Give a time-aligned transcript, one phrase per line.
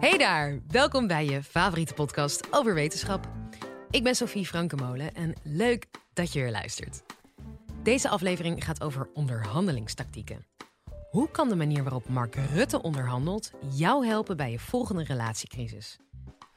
[0.00, 3.28] Hey daar, welkom bij je favoriete podcast over wetenschap.
[3.90, 7.02] Ik ben Sophie Frankenmolen en leuk dat je weer luistert.
[7.82, 10.46] Deze aflevering gaat over onderhandelingstactieken.
[11.10, 15.98] Hoe kan de manier waarop Mark Rutte onderhandelt jou helpen bij je volgende relatiecrisis?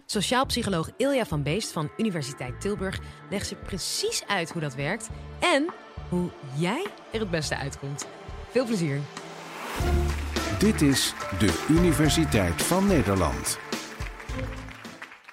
[0.06, 3.00] Sociaal psycholoog Ilja van Beest van Universiteit Tilburg
[3.30, 5.66] legt ze precies uit hoe dat werkt en
[6.10, 8.08] hoe jij er het beste uitkomt.
[8.50, 9.00] Veel plezier!
[10.64, 13.58] Dit is de Universiteit van Nederland.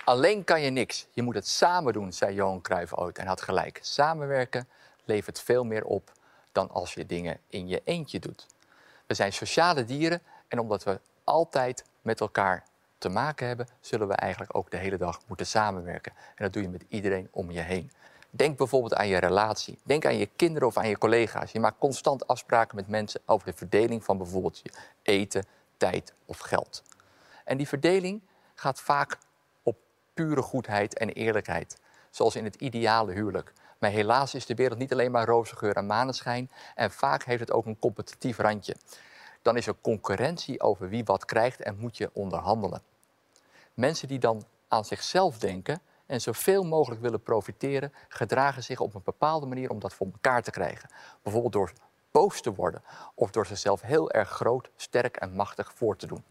[0.05, 1.07] Alleen kan je niks.
[1.11, 3.79] Je moet het samen doen, zei Johan Cruijff ooit en had gelijk.
[3.83, 4.69] Samenwerken
[5.05, 6.13] levert veel meer op
[6.53, 8.47] dan als je dingen in je eentje doet.
[9.07, 12.65] We zijn sociale dieren en omdat we altijd met elkaar
[12.99, 16.13] te maken hebben, zullen we eigenlijk ook de hele dag moeten samenwerken.
[16.35, 17.91] En dat doe je met iedereen om je heen.
[18.31, 19.79] Denk bijvoorbeeld aan je relatie.
[19.83, 21.53] Denk aan je kinderen of aan je collega's.
[21.53, 25.45] Je maakt constant afspraken met mensen over de verdeling van bijvoorbeeld je eten,
[25.77, 26.83] tijd of geld.
[27.45, 28.23] En die verdeling
[28.55, 29.19] gaat vaak
[29.63, 29.77] op
[30.15, 31.79] pure goedheid en eerlijkheid,
[32.11, 33.53] zoals in het ideale huwelijk.
[33.79, 37.41] Maar helaas is de wereld niet alleen maar roze geur en maneschijn en vaak heeft
[37.41, 38.77] het ook een competitief randje.
[39.43, 42.83] Dan is er concurrentie over wie wat krijgt en moet je onderhandelen.
[43.75, 45.81] Mensen die dan aan zichzelf denken
[46.11, 50.43] en zoveel mogelijk willen profiteren, gedragen zich op een bepaalde manier om dat voor elkaar
[50.43, 50.91] te krijgen.
[51.23, 51.73] Bijvoorbeeld door
[52.11, 52.83] boos te worden
[53.15, 56.25] of door zichzelf heel erg groot, sterk en machtig voor te doen.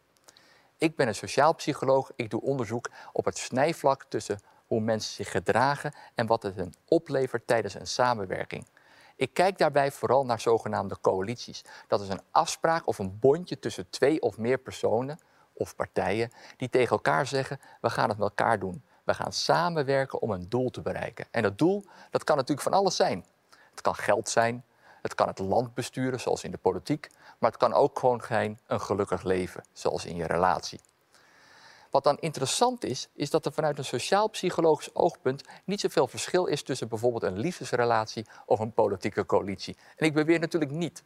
[0.77, 2.11] Ik ben een sociaal psycholoog.
[2.15, 6.73] Ik doe onderzoek op het snijvlak tussen hoe mensen zich gedragen en wat het hen
[6.87, 8.67] oplevert tijdens een samenwerking.
[9.15, 11.63] Ik kijk daarbij vooral naar zogenaamde coalities.
[11.87, 15.19] Dat is een afspraak of een bondje tussen twee of meer personen
[15.53, 18.83] of partijen die tegen elkaar zeggen: we gaan het met elkaar doen.
[19.09, 21.25] We gaan samenwerken om een doel te bereiken.
[21.31, 23.25] En dat doel, dat kan natuurlijk van alles zijn.
[23.69, 24.63] Het kan geld zijn,
[25.01, 28.59] het kan het land besturen, zoals in de politiek, maar het kan ook gewoon zijn
[28.67, 30.79] een gelukkig leven, zoals in je relatie.
[31.89, 36.63] Wat dan interessant is, is dat er vanuit een sociaal-psychologisch oogpunt niet zoveel verschil is
[36.63, 39.77] tussen bijvoorbeeld een liefdesrelatie of een politieke coalitie.
[39.95, 41.03] En ik beweer natuurlijk niet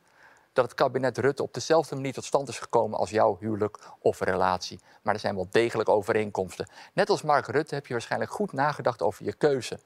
[0.53, 4.19] dat het kabinet Rutte op dezelfde manier tot stand is gekomen als jouw huwelijk of
[4.19, 4.80] relatie.
[5.02, 6.69] Maar er zijn wel degelijk overeenkomsten.
[6.94, 9.80] Net als Mark Rutte heb je waarschijnlijk goed nagedacht over je keuze.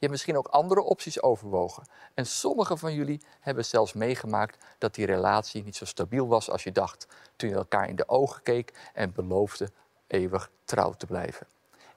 [0.00, 1.86] Je hebt misschien ook andere opties overwogen.
[2.14, 6.64] En sommigen van jullie hebben zelfs meegemaakt dat die relatie niet zo stabiel was als
[6.64, 7.06] je dacht.
[7.36, 9.70] Toen je elkaar in de ogen keek en beloofde
[10.06, 11.46] eeuwig trouw te blijven.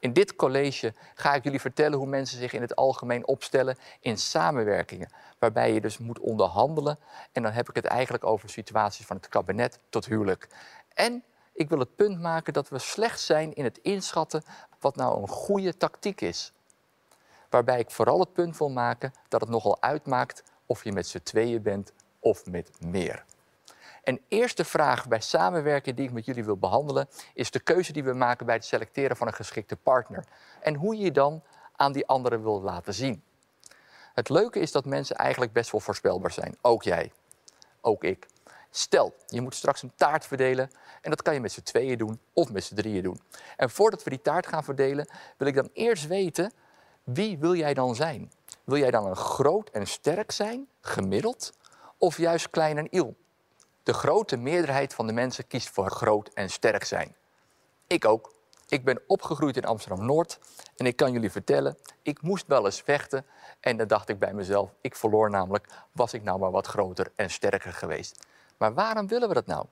[0.04, 4.18] In dit college ga ik jullie vertellen hoe mensen zich in het algemeen opstellen in
[4.18, 5.10] samenwerkingen,
[5.40, 7.00] waarbij je dus moet onderhandelen.
[7.32, 10.48] En dan heb ik het eigenlijk over situaties van het kabinet tot huwelijk.
[10.94, 14.44] En ik wil het punt maken dat we slecht zijn in het inschatten
[14.80, 16.52] wat nou een goede tactiek is.
[17.50, 21.24] Waarbij ik vooral het punt wil maken dat het nogal uitmaakt of je met z'n
[21.24, 23.26] tweeën bent of met meer.
[24.04, 28.04] En eerste vraag bij samenwerken die ik met jullie wil behandelen, is de keuze die
[28.04, 30.24] we maken bij het selecteren van een geschikte partner.
[30.62, 31.44] En hoe je je dan
[31.76, 33.24] aan die anderen wil laten zien.
[34.14, 36.58] Het leuke is dat mensen eigenlijk best wel voorspelbaar zijn.
[36.62, 37.12] Ook jij.
[37.82, 38.28] Ook ik.
[38.70, 40.72] Stel, je moet straks een taart verdelen
[41.02, 43.22] en dat kan je met z'n tweeën doen of met z'n drieën doen.
[43.58, 46.52] En voordat we die taart gaan verdelen, wil ik dan eerst weten
[47.04, 48.32] wie wil jij dan zijn?
[48.64, 51.54] Wil jij dan een groot en sterk zijn, gemiddeld,
[51.98, 53.16] of juist klein en iel?
[53.84, 57.16] De grote meerderheid van de mensen kiest voor groot en sterk zijn.
[57.88, 58.34] Ik ook.
[58.68, 60.40] Ik ben opgegroeid in Amsterdam-Noord
[60.76, 63.26] en ik kan jullie vertellen, ik moest wel eens vechten.
[63.60, 67.12] En dan dacht ik bij mezelf, ik verloor namelijk, was ik nou maar wat groter
[67.16, 68.26] en sterker geweest.
[68.58, 69.66] Maar waarom willen we dat nou?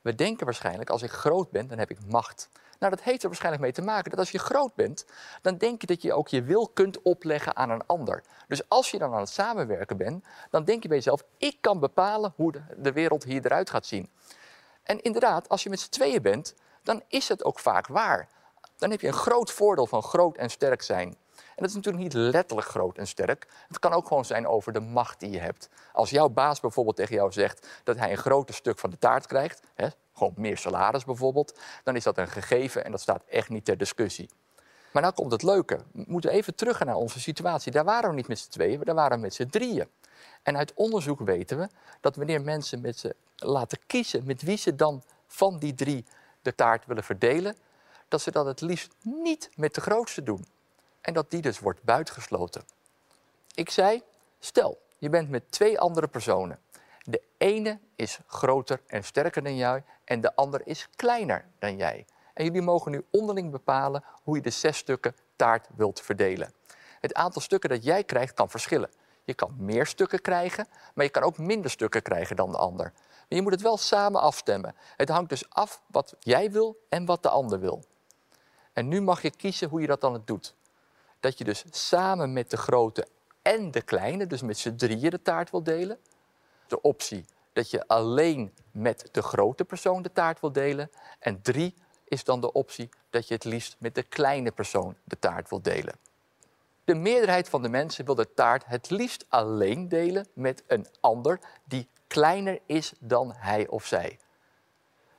[0.00, 2.48] We denken waarschijnlijk, als ik groot ben, dan heb ik macht.
[2.78, 5.06] Nou, dat heeft er waarschijnlijk mee te maken dat als je groot bent,
[5.42, 8.22] dan denk je dat je ook je wil kunt opleggen aan een ander.
[8.48, 11.80] Dus als je dan aan het samenwerken bent, dan denk je bij jezelf, ik kan
[11.80, 14.10] bepalen hoe de, wereld hier eruit gaat zien.
[14.82, 18.28] En inderdaad, als je met z'n tweeën bent, dan is het ook vaak waar.
[18.76, 21.16] Dan heb je een groot voordeel van groot en sterk zijn.
[21.38, 23.46] En dat is natuurlijk niet letterlijk groot en sterk.
[23.68, 25.68] Het kan ook gewoon zijn over de macht die je hebt.
[25.92, 29.26] Als jouw baas bijvoorbeeld tegen jou zegt dat hij een groter stuk van de taart
[29.26, 33.48] krijgt, hè, gewoon meer salaris bijvoorbeeld, dan is dat een gegeven en dat staat echt
[33.48, 34.28] niet ter discussie.
[34.92, 35.78] Maar nou komt het leuke.
[35.92, 37.72] We moeten even terug naar onze situatie.
[37.72, 39.88] Daar waren we niet met z'n tweeën, daar waren we met z'n drieën.
[40.42, 41.68] En uit onderzoek weten we
[42.00, 46.04] dat wanneer mensen met ze laten kiezen met wie ze dan van die drie
[46.42, 47.56] de taart willen verdelen,
[48.08, 50.46] dat ze dat het liefst niet met de grootste doen.
[51.08, 52.62] En dat die dus wordt buitengesloten.
[53.54, 54.02] Ik zei,
[54.38, 56.58] stel, je bent met twee andere personen.
[57.02, 62.06] De ene is groter en sterker dan jij en de ander is kleiner dan jij.
[62.34, 66.52] En jullie mogen nu onderling bepalen hoe je de zes stukken taart wilt verdelen.
[67.00, 68.90] Het aantal stukken dat jij krijgt kan verschillen.
[69.24, 72.92] Je kan meer stukken krijgen, maar je kan ook minder stukken krijgen dan de ander.
[72.94, 74.74] Maar je moet het wel samen afstemmen.
[74.96, 77.84] Het hangt dus af wat jij wil en wat de ander wil.
[78.72, 80.56] En nu mag je kiezen hoe je dat dan doet.
[81.20, 83.06] Dat je dus samen met de grote
[83.42, 85.98] en de kleine, dus met z'n drieën de taart wil delen.
[86.66, 90.90] De optie dat je alleen met de grote persoon de taart wil delen.
[91.18, 91.74] En drie
[92.04, 95.62] is dan de optie dat je het liefst met de kleine persoon de taart wil
[95.62, 95.94] delen.
[96.84, 101.40] De meerderheid van de mensen wil de taart het liefst alleen delen met een ander
[101.64, 104.18] die kleiner is dan hij of zij.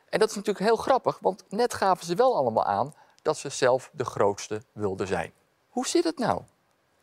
[0.09, 3.49] En dat is natuurlijk heel grappig, want net gaven ze wel allemaal aan dat ze
[3.49, 5.33] zelf de grootste wilden zijn.
[5.79, 6.41] Hoe zit het nou?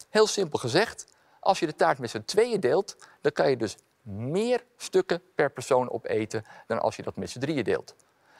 [0.09, 1.07] Heel simpel gezegd,
[1.41, 5.51] als je de taart met z'n tweeën deelt, dan kan je dus meer stukken per
[5.51, 7.95] persoon opeten dan als je dat met z'n drieën deelt.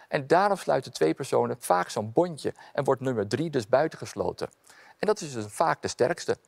[0.09, 4.49] En daarom sluiten twee personen vaak zo'n bondje en wordt nummer drie dus buitengesloten.
[4.99, 6.39] En dat is dus vaak de sterkste.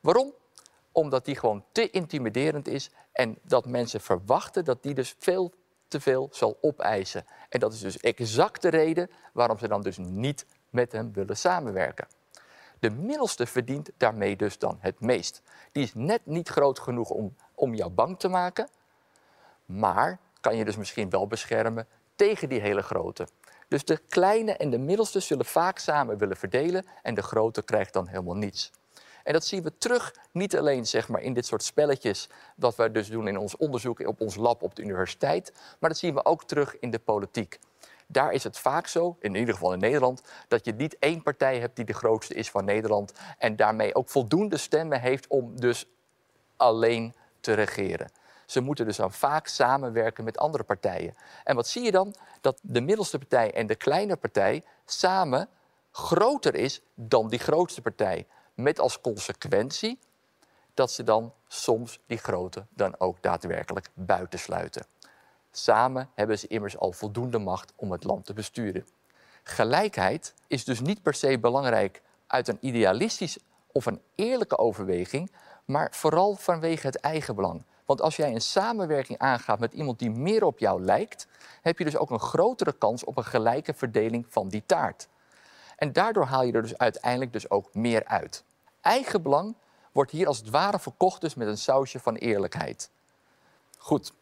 [0.00, 0.32] Waarom?
[0.92, 5.52] Omdat die gewoon te intimiderend is en dat mensen verwachten dat die dus veel
[5.88, 7.26] te veel zal opeisen.
[7.48, 11.36] En dat is dus exact de reden waarom ze dan dus niet met hem willen
[11.36, 12.06] samenwerken.
[12.80, 15.42] De middelste verdient daarmee dus dan het meest.
[15.72, 18.68] Die is net niet groot genoeg om, om jou bang te maken,
[19.64, 23.28] maar kan je dus misschien wel beschermen tegen die hele grote.
[23.68, 27.92] Dus de kleine en de middelste zullen vaak samen willen verdelen en de grote krijgt
[27.92, 28.70] dan helemaal niets.
[29.24, 32.90] En dat zien we terug niet alleen zeg maar, in dit soort spelletjes, wat we
[32.90, 36.24] dus doen in ons onderzoek op ons lab op de universiteit, maar dat zien we
[36.24, 37.58] ook terug in de politiek.
[38.12, 41.58] Daar is het vaak zo, in ieder geval in Nederland, dat je niet één partij
[41.58, 45.86] hebt die de grootste is van Nederland en daarmee ook voldoende stemmen heeft om dus
[46.56, 48.10] alleen te regeren.
[48.46, 51.14] Ze moeten dus dan vaak samenwerken met andere partijen.
[51.44, 52.14] En wat zie je dan?
[52.40, 55.48] Dat de middelste partij en de kleine partij samen
[55.90, 58.26] groter is dan die grootste partij.
[58.54, 59.98] Met als consequentie
[60.74, 64.86] dat ze dan soms die grote dan ook daadwerkelijk buitensluiten.
[65.50, 68.86] Samen hebben ze immers al voldoende macht om het land te besturen.
[69.42, 73.38] Gelijkheid is dus niet per se belangrijk uit een idealistisch
[73.72, 75.32] of een eerlijke overweging,
[75.64, 77.64] maar vooral vanwege het eigen belang.
[77.84, 81.26] Want als jij een samenwerking aangaat met iemand die meer op jou lijkt,
[81.62, 85.08] heb je dus ook een grotere kans op een gelijke verdeling van die taart.
[85.76, 88.44] En daardoor haal je er dus uiteindelijk dus ook meer uit.
[88.80, 89.54] Eigenbelang
[89.92, 92.90] wordt hier als het ware verkocht dus met een sausje van eerlijkheid.
[93.78, 94.12] Goed,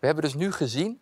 [0.00, 1.00] we hebben dus nu gezien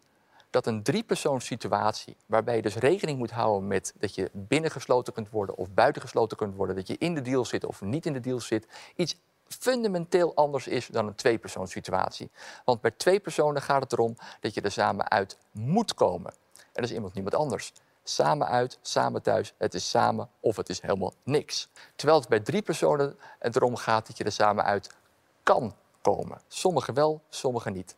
[0.51, 5.57] dat een driepersoonssituatie, waarbij je dus rekening moet houden met dat je binnengesloten kunt worden
[5.57, 8.41] of buitengesloten kunt worden, dat je in de deal zit of niet in de deal
[8.41, 8.67] zit,
[8.97, 9.17] iets
[9.49, 12.31] fundamenteel anders is dan een tweepersoonssituatie.
[12.65, 16.33] Want bij twee personen gaat het erom dat je er samen uit moet komen.
[16.57, 17.73] En dat is iemand niemand anders.
[18.03, 21.69] Samen uit, samen thuis, het is samen of het is helemaal niks.
[21.97, 24.95] Terwijl het bij drie personen erom gaat dat je er samen uit
[25.43, 26.41] kan komen.
[26.49, 27.97] Sommigen wel, sommigen niet.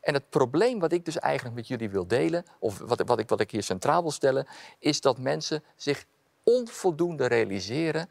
[0.00, 3.28] En het probleem wat ik dus eigenlijk met jullie wil delen, of wat, wat, ik,
[3.28, 4.46] wat ik hier centraal wil stellen,
[4.78, 6.04] is dat mensen zich
[6.42, 8.10] onvoldoende realiseren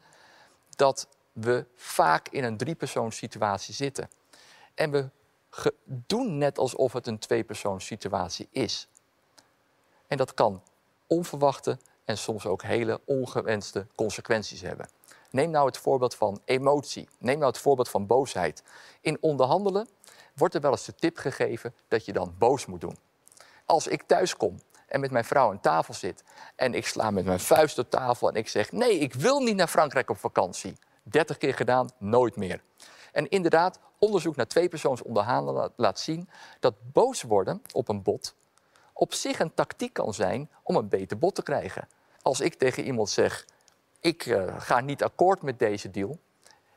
[0.76, 4.08] dat we vaak in een driepersoonssituatie zitten.
[4.74, 5.10] En we
[5.84, 8.88] doen net alsof het een tweepersoonssituatie is.
[10.06, 10.62] En dat kan
[11.06, 14.88] onverwachte en soms ook hele ongewenste consequenties hebben.
[15.30, 17.08] Neem nou het voorbeeld van emotie.
[17.18, 18.62] Neem nou het voorbeeld van boosheid.
[19.00, 19.88] In onderhandelen
[20.40, 22.98] wordt er wel eens de tip gegeven dat je dan boos moet doen.
[23.64, 26.24] Als ik thuis kom en met mijn vrouw aan tafel zit
[26.56, 29.56] en ik sla met mijn vuist op tafel en ik zeg: Nee, ik wil niet
[29.56, 30.78] naar Frankrijk op vakantie.
[31.02, 32.62] 30 keer gedaan, nooit meer.
[33.12, 36.28] En inderdaad, onderzoek naar tweepersoons onderhandelen laat zien
[36.60, 38.34] dat boos worden op een bod
[39.00, 41.88] op zich een tactiek kan zijn om een beter bod te krijgen.
[42.22, 43.46] Als ik tegen iemand zeg:
[44.00, 46.18] Ik uh, ga niet akkoord met deze deal,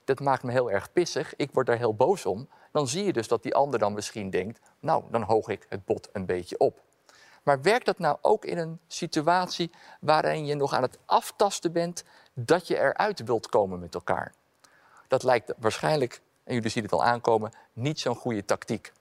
[0.06, 3.14] dat maakt me heel erg pissig, ik word daar heel boos om, dan zie je
[3.14, 6.58] dus dat die ander dan misschien denkt: Nou, dan hoog ik het bod een beetje
[6.58, 6.82] op.
[7.44, 12.04] Maar werkt dat nou ook in een situatie waarin je nog aan het aftasten bent
[12.34, 14.34] dat je eruit wilt komen met elkaar?
[15.08, 18.92] Dat lijkt waarschijnlijk, en jullie zien het al aankomen, niet zo'n goede tactiek.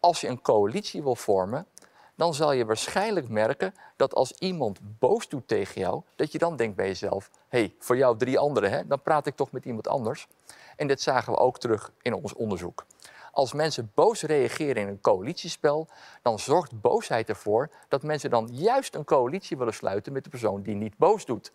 [0.00, 1.66] Als je een coalitie wil vormen,
[2.14, 6.56] dan zal je waarschijnlijk merken dat als iemand boos doet tegen jou, dat je dan
[6.56, 9.64] denkt bij jezelf: hé, hey, voor jou drie anderen, hè, dan praat ik toch met
[9.64, 10.28] iemand anders.
[10.76, 12.84] En dit zagen we ook terug in ons onderzoek.
[13.32, 15.88] Als mensen boos reageren in een coalitiespel,
[16.22, 20.62] dan zorgt boosheid ervoor dat mensen dan juist een coalitie willen sluiten met de persoon
[20.62, 21.52] die niet boos doet.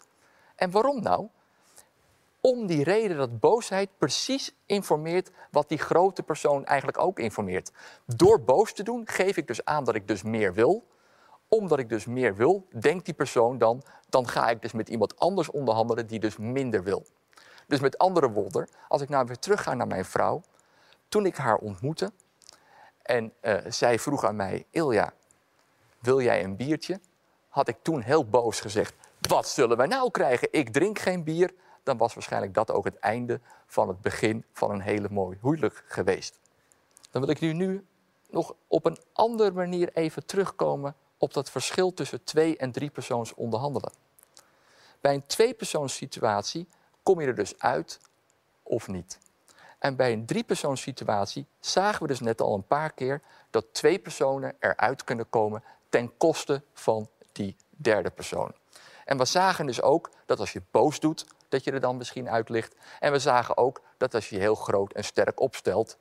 [0.55, 1.27] En waarom nou?
[2.41, 7.71] Om die reden dat boosheid precies informeert wat die grote persoon eigenlijk ook informeert.
[8.05, 10.87] Door boos te doen geef ik dus aan dat ik dus meer wil.
[11.47, 15.19] Omdat ik dus meer wil, denkt die persoon dan, dan ga ik dus met iemand
[15.19, 17.05] anders onderhandelen die dus minder wil.
[17.67, 20.41] Dus met andere woorden, als ik nou weer terugga naar mijn vrouw,
[21.07, 22.11] toen ik haar ontmoette
[23.01, 25.13] en uh, zij vroeg aan mij, Ilja,
[25.99, 26.99] wil jij een biertje?
[27.47, 30.47] Had ik toen heel boos gezegd, wat zullen wij nou krijgen?
[30.51, 31.53] Ik drink geen bier.
[31.83, 35.83] Dan was waarschijnlijk dat ook het einde van het begin van een hele mooi huwelijk
[35.87, 36.39] geweest.
[37.11, 37.85] Dan wil ik nu, nu
[38.29, 43.91] nog op een andere manier even terugkomen op dat verschil tussen twee- en drie-persoons onderhandelen.
[45.01, 46.67] Bij een twee-persoons-situatie
[47.03, 47.99] kom je er dus uit
[48.63, 49.19] of niet.
[49.79, 54.55] En bij een drie-persoons-situatie zagen we dus net al een paar keer dat twee personen
[54.59, 58.53] eruit kunnen komen ten koste van die derde persoon.
[59.05, 62.29] En we zagen dus ook dat als je boos doet, dat je er dan misschien
[62.29, 62.75] uit ligt.
[62.99, 65.97] En we zagen ook dat als je je heel groot en sterk opstelt,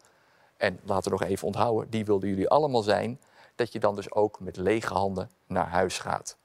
[0.56, 3.20] en laten we nog even onthouden, die wilden jullie allemaal zijn,
[3.54, 6.36] dat je dan dus ook met lege handen naar huis gaat.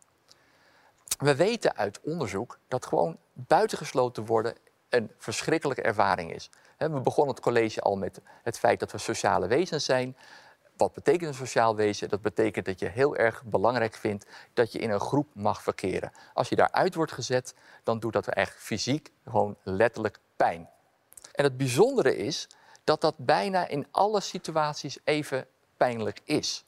[1.18, 4.56] We weten uit onderzoek dat gewoon buitengesloten worden
[4.90, 6.50] een verschrikkelijke ervaring is.
[6.78, 10.18] We begonnen het college al met het feit dat we sociale wezens zijn.
[10.78, 12.10] Wat betekent een sociaal wezen?
[12.10, 16.12] Dat betekent dat je heel erg belangrijk vindt dat je in een groep mag verkeren.
[16.34, 17.54] Als je daaruit wordt gezet,
[17.84, 20.70] dan doet dat echt fysiek gewoon letterlijk pijn.
[21.32, 22.48] En het bijzondere is
[22.84, 26.64] dat dat bijna in alle situaties even pijnlijk is.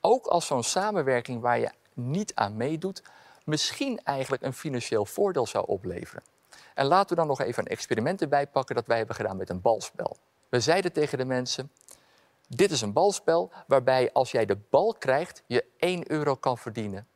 [0.00, 3.02] Ook als zo'n samenwerking waar je niet aan meedoet,
[3.44, 6.22] misschien eigenlijk een financieel voordeel zou opleveren.
[6.74, 9.50] En laten we dan nog even een experiment erbij pakken dat wij hebben gedaan met
[9.50, 10.16] een balspel.
[10.48, 11.70] We zeiden tegen de mensen:
[12.54, 17.06] Dit is een balspel waarbij als jij de bal krijgt, je 1 euro kan verdienen.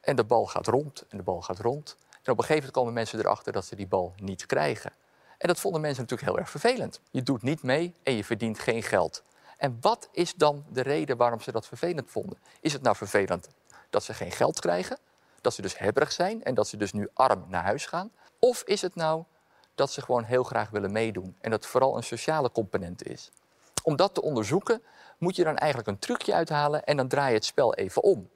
[0.00, 1.96] En de bal gaat rond en de bal gaat rond.
[2.22, 4.92] En op een gegeven moment komen mensen erachter dat ze die bal niet krijgen.
[5.38, 7.00] En dat vonden mensen natuurlijk heel erg vervelend.
[7.10, 9.22] Je doet niet mee en je verdient geen geld.
[9.56, 12.38] En wat is dan de reden waarom ze dat vervelend vonden?
[12.60, 13.48] Is het nou vervelend
[13.90, 14.98] dat ze geen geld krijgen?
[15.40, 18.10] Dat ze dus hebberig zijn en dat ze dus nu arm naar huis gaan?
[18.38, 19.24] Of is het nou
[19.74, 23.30] dat ze gewoon heel graag willen meedoen en dat vooral een sociale component is?
[23.88, 24.82] Om dat te onderzoeken
[25.18, 28.30] moet je dan eigenlijk een trucje uithalen en dan draai je het spel even om.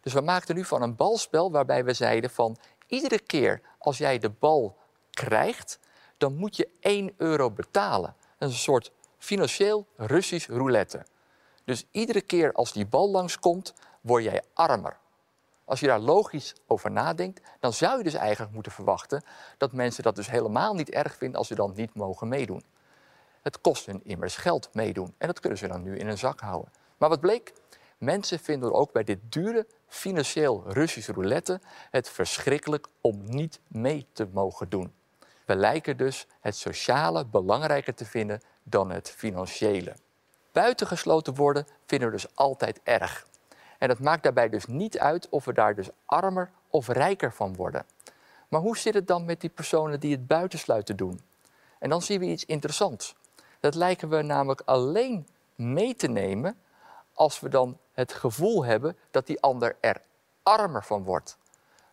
[0.00, 2.56] Dus we maakten nu van een balspel waarbij we zeiden van
[2.86, 4.76] iedere keer als jij de bal
[5.10, 5.78] krijgt,
[6.16, 8.14] dan moet je 1 euro betalen.
[8.38, 11.06] Een soort financieel Russisch roulette.
[11.64, 14.96] Dus iedere keer als die bal langskomt, word jij armer.
[15.64, 19.24] Als je daar logisch over nadenkt, dan zou je dus eigenlijk moeten verwachten
[19.58, 22.64] dat mensen dat dus helemaal niet erg vinden als ze dan niet mogen meedoen.
[23.42, 26.40] Het kost hun immers geld meedoen en dat kunnen ze dan nu in hun zak
[26.40, 26.72] houden.
[26.96, 27.52] Maar wat bleek?
[27.98, 34.28] Mensen vinden ook bij dit dure financieel Russisch roulette het verschrikkelijk om niet mee te
[34.32, 34.92] mogen doen.
[35.44, 39.94] We lijken dus het sociale belangrijker te vinden dan het financiële.
[40.52, 43.26] Buitengesloten worden vinden we dus altijd erg.
[43.78, 47.54] En het maakt daarbij dus niet uit of we daar dus armer of rijker van
[47.54, 47.86] worden.
[48.48, 51.20] Maar hoe zit het dan met die personen die het buitensluiten doen?
[51.78, 53.14] En dan zien we iets interessants.
[53.60, 56.60] Dat lijken we namelijk alleen mee te nemen
[57.14, 60.02] als we dan het gevoel hebben dat die ander er
[60.42, 61.38] armer van wordt.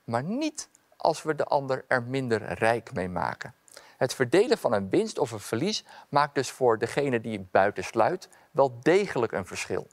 [0.04, 3.54] Maar niet als we de ander er minder rijk mee maken.
[3.98, 8.30] Het verdelen van een winst of een verlies maakt dus voor degene die het buitensluit
[8.52, 9.88] wel degelijk een verschil.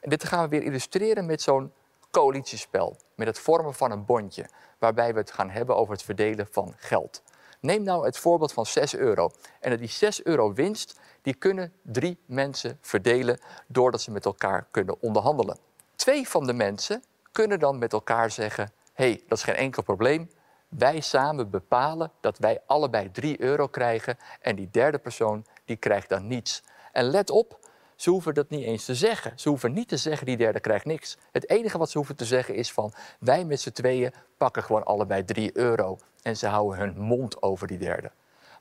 [0.00, 1.72] En dit gaan we weer illustreren met zo'n
[2.10, 6.46] coalitiespel, met het vormen van een bondje, waarbij we het gaan hebben over het verdelen
[6.50, 7.22] van geld.
[7.62, 9.30] Neem nou het voorbeeld van 6 euro.
[9.60, 14.96] En die 6 euro winst, die kunnen drie mensen verdelen doordat ze met elkaar kunnen
[15.00, 15.58] onderhandelen.
[15.94, 17.02] Twee van de mensen
[17.32, 20.30] kunnen dan met elkaar zeggen: hé, hey, dat is geen enkel probleem.
[20.68, 26.08] Wij samen bepalen dat wij allebei 3 euro krijgen en die derde persoon die krijgt
[26.08, 26.62] dan niets.
[26.92, 27.58] En let op,
[28.02, 29.32] ze hoeven dat niet eens te zeggen.
[29.36, 31.16] Ze hoeven niet te zeggen die derde krijgt niks.
[31.32, 34.84] Het enige wat ze hoeven te zeggen is van wij met z'n tweeën pakken gewoon
[34.84, 35.98] allebei 3 euro.
[36.22, 38.10] En ze houden hun mond over die derde.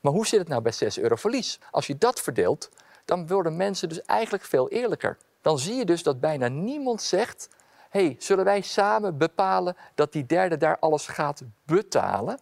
[0.02, 1.60] Maar hoe zit het nou bij 6 euro verlies?
[1.72, 2.70] Als je dat verdeelt,
[3.06, 5.18] dan worden mensen dus eigenlijk veel eerlijker.
[5.42, 7.50] Dan zie je dus dat bijna niemand zegt
[7.90, 12.40] hey, zullen wij samen bepalen dat die derde daar alles gaat betalen?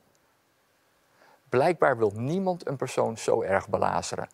[1.49, 4.29] Blijkbaar wil niemand een persoon zo erg belazeren.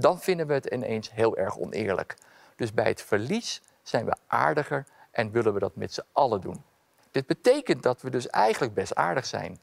[0.00, 2.16] Dan vinden we het ineens heel erg oneerlijk.
[2.56, 6.62] Dus bij het verlies zijn we aardiger en willen we dat met z'n allen doen.
[7.10, 9.60] Dit betekent dat we dus eigenlijk best aardig zijn.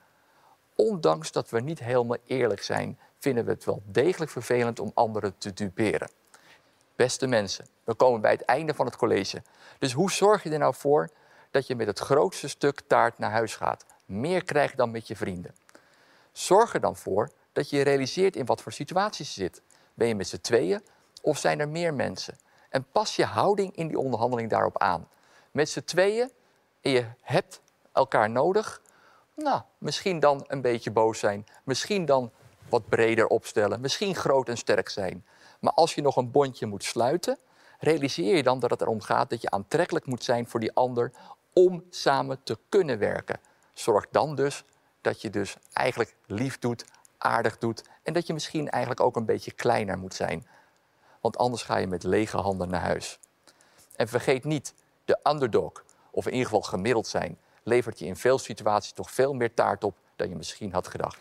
[0.76, 5.38] Ondanks dat we niet helemaal eerlijk zijn, vinden we het wel degelijk vervelend om anderen
[5.38, 6.10] te duperen.
[6.96, 9.42] Beste mensen, we komen bij het einde van het college.
[9.80, 11.10] Dus hoe zorg je er nou voor
[11.52, 13.86] dat je met het grootste stuk taart naar huis gaat?
[14.06, 15.56] Meer krijgt dan met je vrienden.
[16.32, 19.62] Zorg er dan voor dat je realiseert in wat voor situaties je zit.
[19.96, 20.84] Ben je met z'n tweeën
[21.22, 22.38] of zijn er meer mensen?
[22.70, 25.08] En pas je houding in die onderhandeling daarop aan.
[25.52, 26.32] Met z'n tweeën
[26.82, 27.62] en je hebt
[27.92, 28.82] elkaar nodig.
[29.34, 31.46] Nou, misschien dan een beetje boos zijn.
[31.64, 32.32] Misschien dan
[32.70, 33.82] wat breder opstellen.
[33.82, 35.26] Misschien groot en sterk zijn.
[35.60, 37.38] Maar als je nog een bondje moet sluiten,
[37.80, 41.12] realiseer je dan dat het erom gaat dat je aantrekkelijk moet zijn voor die ander
[41.54, 43.40] om samen te kunnen werken.
[43.74, 44.64] Zorg dan dus
[45.02, 46.86] dat je dus eigenlijk lief doet,
[47.26, 50.48] aardig doet en dat je misschien eigenlijk ook een beetje kleiner moet zijn.
[51.22, 53.20] Want anders ga je met lege handen naar huis.
[53.96, 54.74] En vergeet niet,
[55.06, 59.34] de underdog, of in ieder geval gemiddeld zijn, levert je in veel situaties toch veel
[59.34, 61.18] meer taart op dan je misschien had gedacht.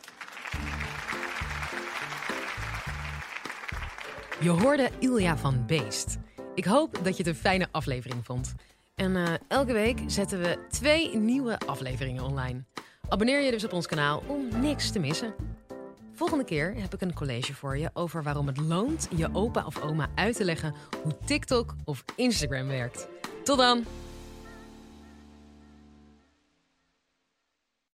[4.40, 6.16] Je hoorde Ilja van Beest.
[6.54, 8.54] Ik hoop dat je het een fijne aflevering vond.
[8.94, 12.64] En eh, elke week zetten we twee nieuwe afleveringen online.
[13.08, 15.34] Abonneer je dus op ons kanaal om niks te missen.
[16.14, 19.82] Volgende keer heb ik een college voor je over waarom het loont je opa of
[19.82, 23.08] oma uit te leggen hoe TikTok of Instagram werkt.
[23.44, 23.84] Tot dan!